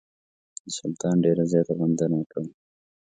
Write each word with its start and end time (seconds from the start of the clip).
د 0.63 0.65
سلطان 0.77 1.15
ډېره 1.25 1.43
زیاته 1.51 1.73
غندنه 1.79 2.15
یې 2.21 2.25
کړې. 2.31 2.49